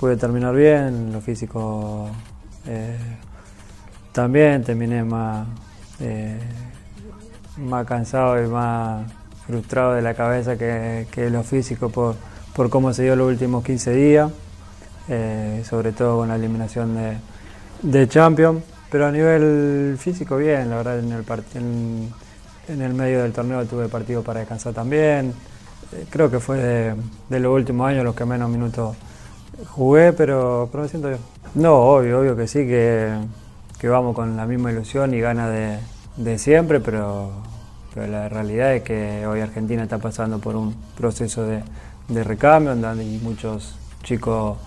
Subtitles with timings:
[0.00, 2.08] Pude terminar bien, lo físico
[2.66, 2.96] eh,
[4.12, 5.46] también, terminé más,
[6.00, 6.38] eh,
[7.58, 9.12] más cansado y más
[9.46, 12.14] frustrado de la cabeza que, que lo físico por,
[12.56, 14.30] por cómo se dio los últimos 15 días,
[15.10, 17.18] eh, sobre todo con la eliminación de,
[17.82, 21.24] de Champions, pero a nivel físico bien, la verdad en el,
[21.54, 22.08] en,
[22.68, 25.34] en el medio del torneo tuve partido para descansar también,
[26.08, 26.94] creo que fue
[27.28, 28.96] de los últimos años los que menos minutos
[29.68, 31.20] Jugué, pero, pero me siento bien.
[31.54, 33.12] No, obvio, obvio que sí, que,
[33.78, 35.78] que vamos con la misma ilusión y ganas de,
[36.16, 37.30] de siempre, pero,
[37.94, 41.62] pero, la realidad es que hoy Argentina está pasando por un proceso de,
[42.08, 44.58] de recambio, donde hay muchos chicos,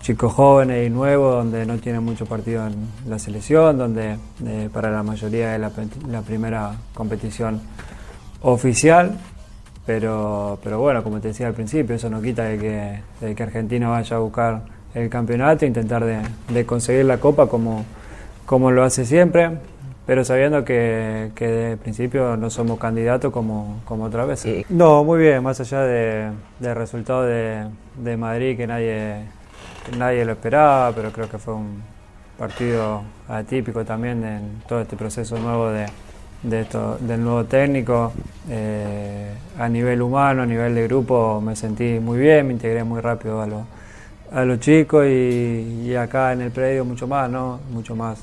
[0.00, 2.74] chicos jóvenes y nuevos, donde no tienen mucho partido en
[3.06, 5.72] la selección, donde eh, para la mayoría es la,
[6.08, 7.60] la primera competición
[8.42, 9.18] oficial
[9.86, 13.42] pero, pero bueno, como te decía al principio, eso no quita de que, de que
[13.42, 14.62] Argentina vaya a buscar
[14.94, 17.84] el campeonato e intentar de, de, conseguir la copa como,
[18.46, 19.50] como lo hace siempre,
[20.06, 24.40] pero sabiendo que, que de principio no somos candidatos como, como otra vez.
[24.40, 24.66] Sí.
[24.68, 27.66] No, muy bien, más allá del de resultado de,
[27.96, 29.24] de, Madrid que nadie,
[29.88, 31.82] que nadie lo esperaba, pero creo que fue un
[32.38, 35.86] partido atípico también en todo este proceso nuevo de
[36.42, 38.12] de esto, del nuevo técnico.
[38.48, 43.00] Eh, a nivel humano, a nivel de grupo, me sentí muy bien, me integré muy
[43.00, 43.66] rápido a, lo,
[44.32, 47.60] a los chicos y, acá en el predio mucho más, ¿no?
[47.70, 48.18] Mucho más,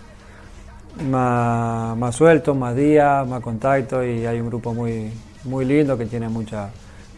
[1.09, 5.11] más, más suelto, más días, más contacto y hay un grupo muy,
[5.43, 6.69] muy lindo que tiene mucha,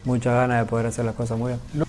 [0.03, 1.88] mucha ganas de poder hacer las cosas muy bien.